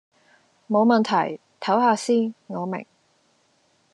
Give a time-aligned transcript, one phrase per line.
[0.65, 2.83] 無問題，抖下先，我明